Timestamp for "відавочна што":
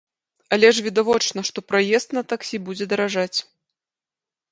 0.85-1.63